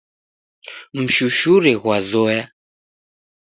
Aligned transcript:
Mshushure 0.99 1.71
ghwazoya 1.81 2.43